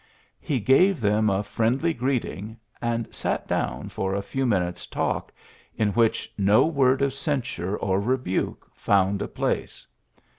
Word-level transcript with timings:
He 0.39 0.59
gave 0.59 0.99
them 0.99 1.29
a 1.29 1.43
friendly 1.43 1.93
greeting, 1.93 2.57
and 2.81 3.13
sat 3.13 3.47
down 3.47 3.89
for 3.89 4.15
a 4.15 4.23
few 4.23 4.47
minutes' 4.47 4.87
talk, 4.87 5.31
in 5.75 5.89
which 5.89 6.33
no 6.39 6.65
word 6.65 7.03
of 7.03 7.13
censure 7.13 7.77
or 7.77 8.01
rebuke 8.01 8.67
found 8.73 9.21
a 9.21 9.27
place. 9.27 9.85